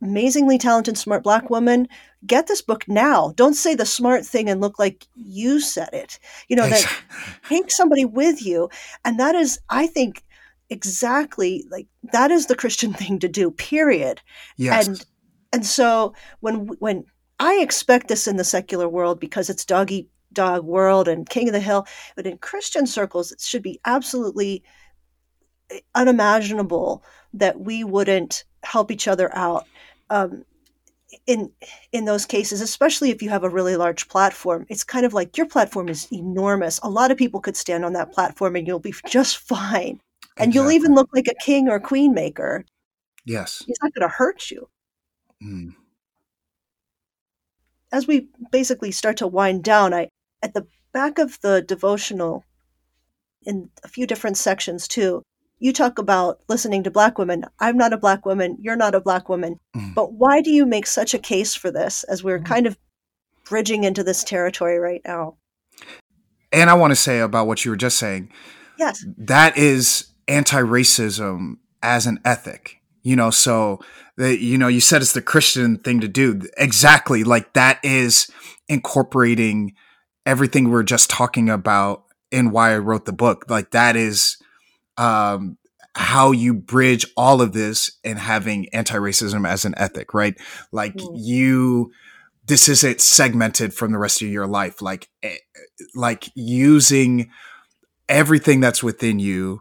[0.00, 1.88] amazingly talented, smart black woman.
[2.26, 3.32] Get this book now.
[3.36, 6.18] Don't say the smart thing and look like you said it.
[6.48, 7.02] You know, that
[7.48, 8.68] take somebody with you.
[9.04, 10.24] And that is, I think,
[10.70, 14.20] exactly like that is the Christian thing to do, period.
[14.56, 14.88] Yes.
[14.88, 15.04] And
[15.52, 17.04] and so when when
[17.38, 21.48] I expect this in the secular world because it's dog eat dog world and king
[21.48, 24.62] of the hill, but in Christian circles it should be absolutely
[25.70, 27.04] eh, unimaginable
[27.34, 29.66] that we wouldn't help each other out.
[30.10, 30.44] Um,
[31.26, 31.50] in
[31.92, 35.36] in those cases especially if you have a really large platform it's kind of like
[35.36, 38.78] your platform is enormous a lot of people could stand on that platform and you'll
[38.78, 40.00] be just fine
[40.38, 40.54] and exactly.
[40.54, 42.64] you'll even look like a king or queen maker
[43.24, 44.68] yes he's not going to hurt you
[45.42, 45.74] mm.
[47.92, 50.08] as we basically start to wind down i
[50.42, 52.44] at the back of the devotional
[53.44, 55.22] in a few different sections too
[55.62, 57.44] you talk about listening to black women.
[57.60, 58.58] I'm not a black woman.
[58.60, 59.60] You're not a black woman.
[59.76, 59.94] Mm.
[59.94, 62.44] But why do you make such a case for this as we're mm.
[62.44, 62.76] kind of
[63.44, 65.36] bridging into this territory right now?
[66.50, 68.32] And I want to say about what you were just saying.
[68.76, 69.06] Yes.
[69.16, 72.78] That is anti racism as an ethic.
[73.04, 73.78] You know, so
[74.16, 76.42] that you know, you said it's the Christian thing to do.
[76.56, 77.22] Exactly.
[77.22, 78.28] Like that is
[78.68, 79.74] incorporating
[80.26, 82.02] everything we we're just talking about
[82.32, 83.44] and why I wrote the book.
[83.48, 84.38] Like that is
[84.96, 85.58] um,
[85.94, 90.34] how you bridge all of this and having anti-racism as an ethic, right?
[90.70, 91.10] Like mm.
[91.14, 91.92] you,
[92.46, 94.80] this isn't segmented from the rest of your life.
[94.80, 95.36] Like, eh,
[95.94, 97.30] like using
[98.08, 99.60] everything that's within you,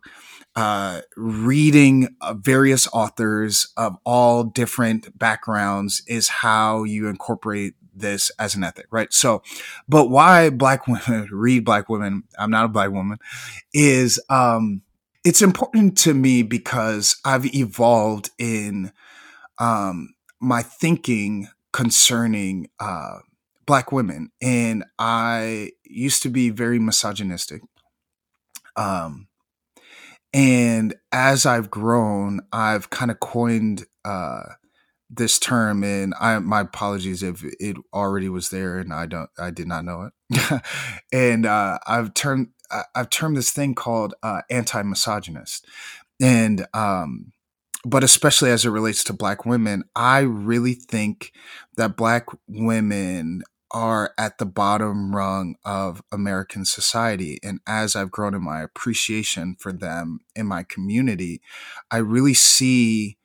[0.55, 8.55] uh, reading uh, various authors of all different backgrounds is how you incorporate this as
[8.55, 9.13] an ethic, right?
[9.13, 9.43] So,
[9.87, 12.23] but why black women read black women?
[12.37, 13.19] I'm not a black woman.
[13.73, 14.81] Is um,
[15.23, 18.91] it's important to me because I've evolved in
[19.59, 23.19] um, my thinking concerning uh,
[23.65, 27.61] black women, and I used to be very misogynistic.
[28.75, 29.27] Um,
[30.33, 34.43] and as I've grown, I've kind of coined uh,
[35.09, 39.51] this term, and I my apologies if it already was there and I don't I
[39.51, 40.61] did not know it.
[41.13, 42.13] and uh, I've
[42.71, 45.65] turned I've termed this thing called uh, anti-misogynist,
[46.21, 47.33] and um,
[47.85, 51.33] but especially as it relates to Black women, I really think
[51.77, 53.43] that Black women
[53.73, 57.39] are at the bottom rung of American society.
[57.41, 61.41] And as I've grown in my appreciation for them in my community,
[61.89, 63.17] I really see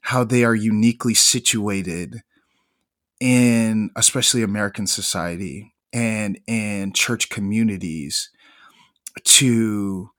[0.00, 2.22] how they are uniquely situated
[3.20, 8.30] in especially American society and in church communities
[9.24, 10.10] to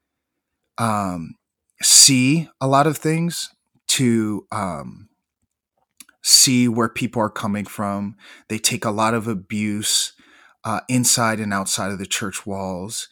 [0.78, 1.36] um,
[1.82, 3.50] see a lot of things,
[3.88, 5.10] to um,
[6.24, 8.16] see where people are coming from.
[8.48, 10.14] They take a lot of abuse
[10.64, 13.10] uh, inside and outside of the church walls.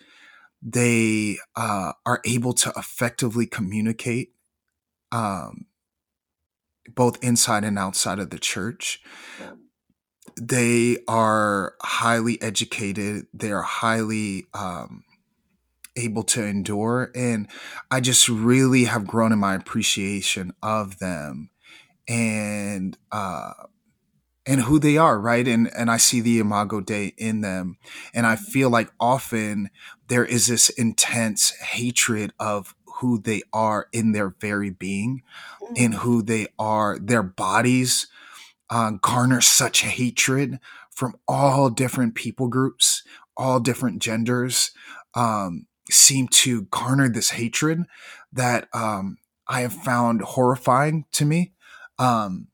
[0.62, 4.34] They uh, are able to effectively communicate
[5.12, 5.66] um,
[6.96, 9.02] both inside and outside of the church.
[10.40, 13.26] They are highly educated.
[13.34, 15.04] They are highly um,
[15.96, 17.12] able to endure.
[17.16, 17.48] And
[17.90, 21.50] I just really have grown in my appreciation of them
[22.08, 23.54] and, uh,
[24.46, 25.48] and who they are, right?
[25.48, 27.78] And and I see the Imago Dei in them,
[28.14, 29.70] and I feel like often
[30.08, 35.22] there is this intense hatred of who they are in their very being,
[35.76, 36.02] in mm-hmm.
[36.02, 36.98] who they are.
[37.00, 38.08] Their bodies
[38.70, 43.04] uh, garner such hatred from all different people groups,
[43.38, 44.72] all different genders.
[45.14, 47.84] Um, seem to garner this hatred
[48.34, 49.18] that um,
[49.48, 51.54] I have found horrifying to me
[52.00, 52.48] um,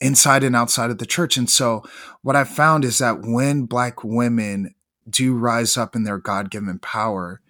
[0.00, 1.36] inside and outside of the church.
[1.36, 1.82] And so,
[2.22, 4.74] what I've found is that when Black women
[5.08, 7.40] do rise up in their God given power,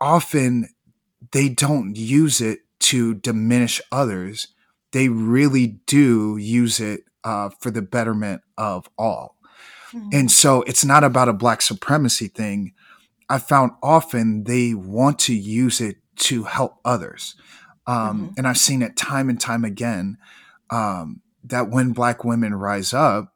[0.00, 0.68] often
[1.32, 4.48] they don't use it to diminish others.
[4.92, 9.36] They really do use it uh, for the betterment of all.
[9.92, 10.08] Mm-hmm.
[10.12, 12.72] And so it's not about a black supremacy thing.
[13.28, 17.34] I found often they want to use it to help others.
[17.86, 18.34] Um, mm-hmm.
[18.36, 20.18] And I've seen it time and time again
[20.70, 23.32] um, that when Black women rise up,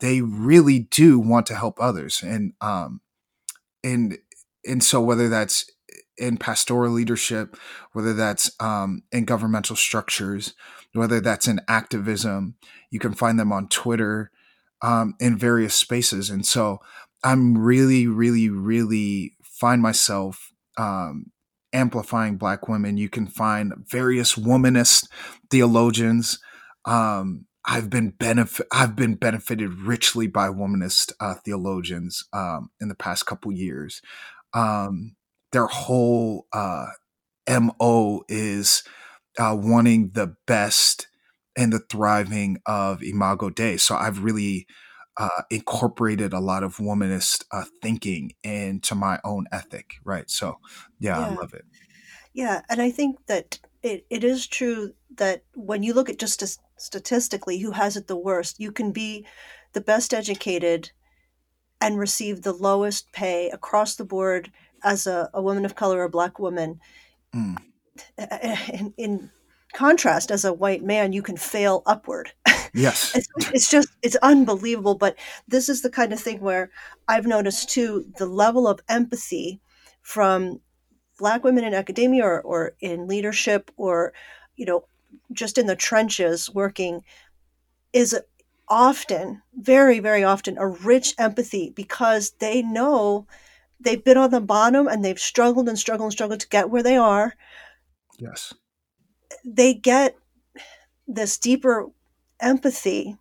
[0.00, 2.22] they really do want to help others.
[2.22, 3.00] And um,
[3.84, 4.18] and
[4.64, 5.70] and so whether that's
[6.16, 7.56] in pastoral leadership,
[7.92, 10.54] whether that's um, in governmental structures,
[10.92, 12.54] whether that's in activism,
[12.90, 14.30] you can find them on Twitter
[14.82, 16.30] um, in various spaces.
[16.30, 16.80] And so
[17.24, 21.26] I'm really, really, really find myself um,
[21.72, 22.96] amplifying Black women.
[22.96, 25.08] You can find various womanist
[25.50, 26.38] theologians.
[26.84, 32.94] Um, I've been benefit I've been benefited richly by womanist uh, theologians um, in the
[32.94, 34.02] past couple years.
[34.52, 35.14] Um,
[35.52, 36.86] their whole uh,
[37.48, 38.82] mo is
[39.38, 41.06] uh, wanting the best
[41.56, 44.66] and the thriving of imago dei so i've really
[45.16, 50.58] uh, incorporated a lot of womanist uh, thinking into my own ethic right so
[50.98, 51.26] yeah, yeah.
[51.26, 51.64] i love it
[52.32, 56.42] yeah and i think that it, it is true that when you look at just
[56.76, 59.26] statistically who has it the worst you can be
[59.72, 60.90] the best educated
[61.82, 64.50] and receive the lowest pay across the board
[64.84, 66.80] as a, a woman of color or a black woman.
[67.34, 67.58] Mm.
[68.72, 69.30] In, in,
[69.74, 72.32] contrast, as a white man, you can fail upward.
[72.74, 73.14] Yes.
[73.16, 74.94] it's, it's just, it's unbelievable.
[74.94, 75.16] But
[75.48, 76.70] this is the kind of thing where
[77.08, 79.60] I've noticed too the level of empathy
[80.02, 80.60] from
[81.18, 84.12] black women in academia or, or in leadership or,
[84.56, 84.84] you know,
[85.32, 87.02] just in the trenches working
[87.92, 88.18] is
[88.68, 93.26] often, very, very often, a rich empathy because they know
[93.80, 96.82] they've been on the bottom and they've struggled and struggled and struggled to get where
[96.82, 97.34] they are.
[98.18, 98.54] Yes.
[99.44, 100.16] They get
[101.06, 101.88] this deeper
[102.42, 103.16] empathy.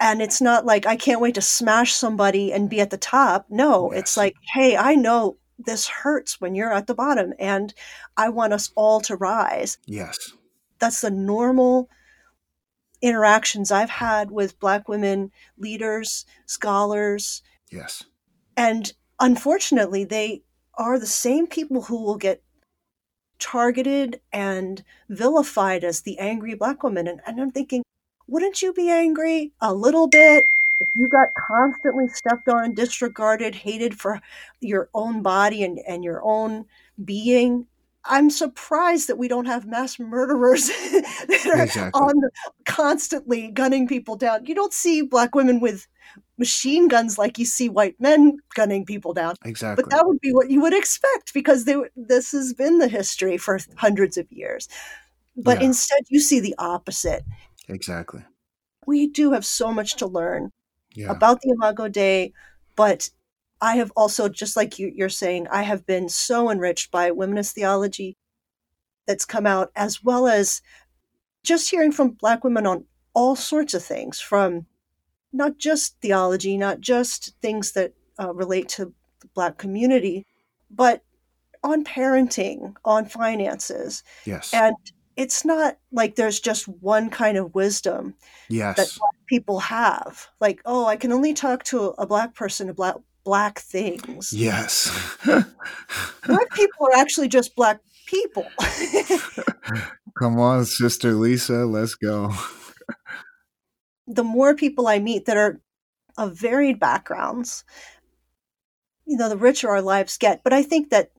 [0.00, 3.46] And it's not like, I can't wait to smash somebody and be at the top.
[3.48, 4.00] No, oh, yes.
[4.00, 7.72] it's like, hey, I know this hurts when you're at the bottom and
[8.16, 9.78] I want us all to rise.
[9.86, 10.32] Yes.
[10.78, 11.88] That's the normal
[13.00, 17.42] interactions I've had with Black women leaders, scholars.
[17.70, 18.04] Yes.
[18.56, 20.42] And unfortunately, they
[20.76, 22.42] are the same people who will get
[23.38, 27.06] targeted and vilified as the angry Black woman.
[27.06, 27.82] And, and I'm thinking,
[28.28, 30.44] wouldn't you be angry a little bit
[30.80, 34.20] if you got constantly stepped on, disregarded, hated for
[34.60, 36.66] your own body and, and your own
[37.04, 37.66] being?
[38.06, 42.00] I'm surprised that we don't have mass murderers that are exactly.
[42.00, 42.30] on the,
[42.66, 44.44] constantly gunning people down.
[44.44, 45.86] You don't see black women with
[46.36, 49.36] machine guns like you see white men gunning people down.
[49.44, 49.82] Exactly.
[49.82, 53.38] But that would be what you would expect because they, this has been the history
[53.38, 54.68] for hundreds of years.
[55.36, 55.66] But yeah.
[55.66, 57.24] instead, you see the opposite.
[57.68, 58.22] Exactly.
[58.86, 60.50] We do have so much to learn
[60.94, 61.10] yeah.
[61.10, 62.32] about the Imago Dei,
[62.76, 63.10] but
[63.60, 67.52] I have also, just like you, you're saying, I have been so enriched by womanist
[67.52, 68.16] theology
[69.06, 70.60] that's come out, as well as
[71.42, 72.84] just hearing from Black women on
[73.14, 74.66] all sorts of things, from
[75.32, 80.26] not just theology, not just things that uh, relate to the Black community,
[80.70, 81.02] but
[81.62, 84.02] on parenting, on finances.
[84.26, 84.52] Yes.
[84.52, 84.76] And
[85.16, 88.14] it's not like there's just one kind of wisdom
[88.48, 88.76] yes.
[88.76, 90.28] that black people have.
[90.40, 94.32] Like, oh, I can only talk to a black person, about black things.
[94.32, 94.90] Yes.
[95.24, 98.46] black people are actually just black people.
[100.18, 102.32] Come on, Sister Lisa, let's go.
[104.06, 105.60] the more people I meet that are
[106.16, 107.64] of varied backgrounds,
[109.06, 110.42] you know, the richer our lives get.
[110.44, 111.10] But I think that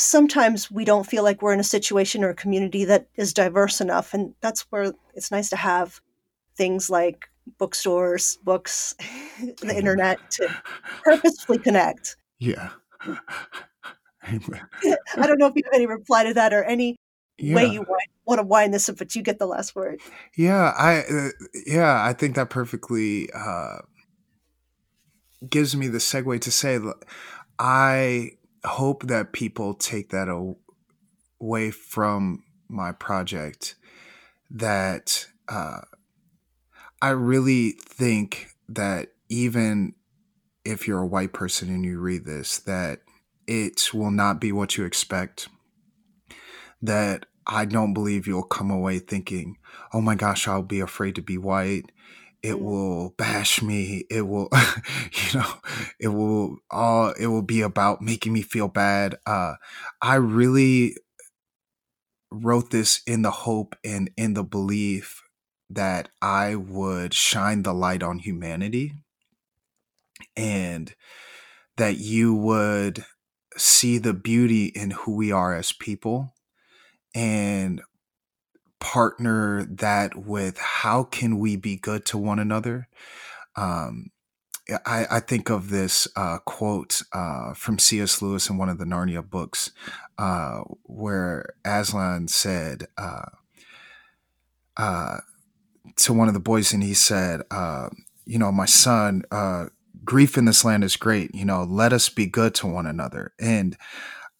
[0.00, 3.80] sometimes we don't feel like we're in a situation or a community that is diverse
[3.80, 4.14] enough.
[4.14, 6.00] And that's where it's nice to have
[6.56, 7.28] things like
[7.58, 8.94] bookstores, books,
[9.60, 10.48] the internet to
[11.04, 12.16] purposefully connect.
[12.38, 12.70] Yeah.
[14.22, 14.38] I
[15.26, 16.96] don't know if you have any reply to that or any
[17.38, 17.56] yeah.
[17.56, 20.00] way you want, want to wind this up, but you get the last word.
[20.36, 21.28] Yeah, I uh,
[21.66, 23.78] yeah, I think that perfectly uh,
[25.48, 26.96] gives me the segue to say that
[27.58, 28.32] I
[28.64, 30.28] hope that people take that
[31.40, 33.74] away from my project
[34.50, 35.80] that uh,
[37.02, 39.94] I really think that even
[40.64, 43.00] if you're a white person and you read this, that
[43.46, 45.48] it will not be what you expect.
[46.82, 49.56] That I don't believe you'll come away thinking,
[49.92, 51.90] oh my gosh, I'll be afraid to be white.
[52.42, 52.60] It mm.
[52.62, 54.04] will bash me.
[54.10, 54.48] It will,
[55.12, 55.52] you know,
[55.98, 59.16] it will all, it will be about making me feel bad.
[59.26, 59.54] Uh,
[60.00, 60.96] I really
[62.30, 65.22] wrote this in the hope and in the belief
[65.68, 68.92] that I would shine the light on humanity
[70.36, 70.94] and
[71.76, 73.04] that you would
[73.56, 76.34] see the beauty in who we are as people
[77.14, 77.82] and
[78.80, 82.88] partner that with how can we be good to one another
[83.56, 84.10] um,
[84.86, 88.22] I, I, think of this uh, quote uh, from C.S.
[88.22, 89.72] Lewis in one of the Narnia books,
[90.18, 93.26] uh, where Aslan said, uh,
[94.76, 95.18] uh,
[95.96, 97.88] to one of the boys and he said, uh,
[98.24, 99.24] you know, my son,
[100.04, 101.34] grief in this land is great.
[101.34, 103.32] You know, let us be good to one another.
[103.40, 103.76] And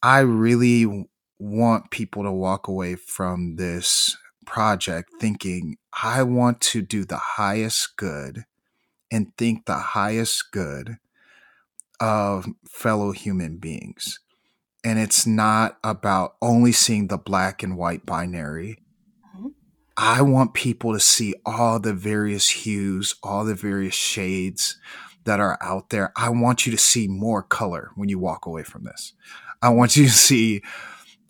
[0.03, 1.07] I really
[1.39, 4.17] want people to walk away from this
[4.51, 8.45] project thinking, I want to do the highest good
[9.11, 10.99] and think the highest good
[12.01, 14.19] of fellow human beings.
[14.85, 18.79] and it's not about only seeing the black and white binary.
[19.37, 19.49] Mm-hmm.
[19.97, 24.79] I want people to see all the various hues, all the various shades
[25.25, 26.13] that are out there.
[26.17, 29.13] I want you to see more color when you walk away from this.
[29.61, 30.63] I want you to see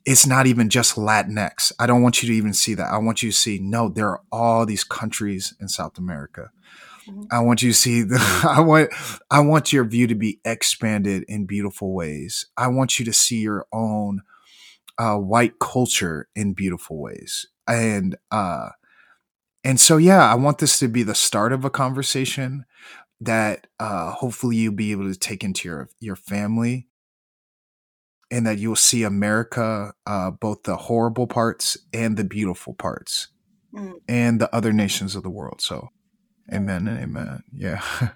[0.06, 1.72] it's not even just Latinx.
[1.78, 2.92] I don't want you to even see that.
[2.92, 6.50] I want you to see no, there are all these countries in South America.
[7.08, 7.24] Mm-hmm.
[7.30, 8.90] I want you to see the, I want
[9.30, 12.46] I want your view to be expanded in beautiful ways.
[12.56, 14.22] I want you to see your own
[14.98, 17.46] uh, white culture in beautiful ways.
[17.66, 18.70] And uh
[19.62, 22.64] and so yeah, I want this to be the start of a conversation
[23.20, 26.88] that uh hopefully you'll be able to take into your your family
[28.30, 33.28] and that you'll see America, uh, both the horrible parts and the beautiful parts,
[33.74, 33.94] mm.
[34.08, 35.60] and the other nations of the world.
[35.60, 35.88] So,
[36.52, 37.42] amen and amen.
[37.52, 37.82] Yeah.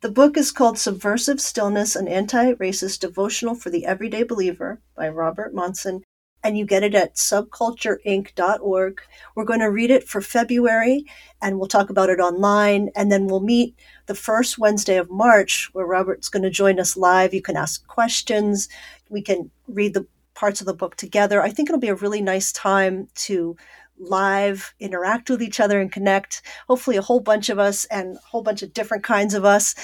[0.00, 5.08] The book is called Subversive Stillness An Anti Racist Devotional for the Everyday Believer by
[5.08, 6.02] Robert Monson,
[6.44, 9.00] and you get it at subcultureinc.org.
[9.34, 11.04] We're going to read it for February,
[11.42, 13.74] and we'll talk about it online, and then we'll meet
[14.06, 17.34] the first Wednesday of March, where Robert's going to join us live.
[17.34, 18.68] You can ask questions,
[19.08, 21.42] we can read the parts of the book together.
[21.42, 23.56] I think it'll be a really nice time to
[23.98, 26.42] live interact with each other and connect.
[26.68, 29.74] Hopefully, a whole bunch of us and a whole bunch of different kinds of us.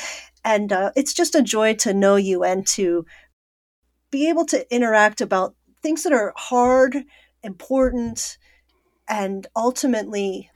[0.45, 3.05] And uh, it's just a joy to know you and to
[4.11, 7.05] be able to interact about things that are hard,
[7.43, 8.39] important,
[9.09, 10.51] and ultimately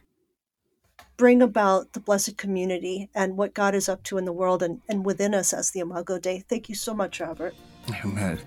[1.16, 4.80] bring about the blessed community and what God is up to in the world and,
[4.88, 6.44] and within us as the Imago Dei.
[6.48, 7.54] Thank you so much, Robert.
[8.04, 8.38] Amen.